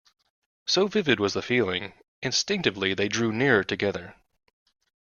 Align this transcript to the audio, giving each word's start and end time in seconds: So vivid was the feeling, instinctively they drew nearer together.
So 0.65 0.87
vivid 0.87 1.19
was 1.19 1.33
the 1.35 1.43
feeling, 1.43 1.93
instinctively 2.23 2.95
they 2.95 3.07
drew 3.07 3.31
nearer 3.31 3.63
together. 3.63 4.15